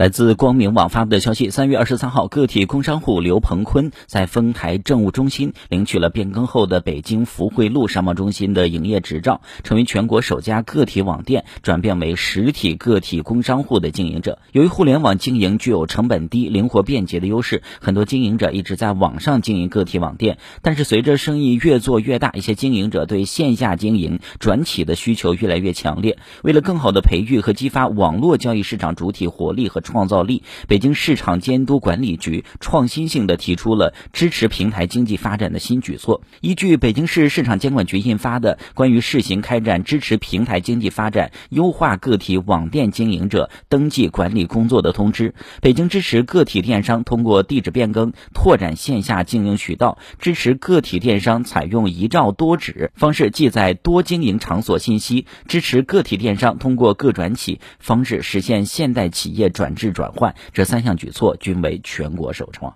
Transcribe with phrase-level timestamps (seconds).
[0.00, 14.38] 来自光明网发布的消息，三月二十三号，个体工商户刘鹏坤在丰台政务中心领取了变更后的北京福汇路商贸中心的营业执照，成为全国首家个体网店转变为实体个体工商户的经营者。
[14.52, 20.38] 由于互联网经营具有成本低、灵活便捷的优势，很多经营者一直在网上经营个体网店。
[20.62, 26.16] 但是，随着生意越做越大，一些经营者对线下经营转企的需求越来越强烈。
[26.42, 36.22] 为了更好的培育和激发网络交易市场主体活力和创造力，北京市场监督管理局创新性的提出了支持平台经济发展的新举措。
[36.40, 45.30] 依据北京市市场监管局印发的《关于试行开展支持平台经济发展、优化个体网店经营者登记管理工作的通知》，
[45.60, 60.34] 北京支持个体电商通过地址变更拓展线下经营渠道，支持个体电商采用一照多址方式记载多经营场所信息，支持个体电商通过个转企方式实现现代企业转制转换。
[60.52, 62.68] 这三项举措均为全国首创。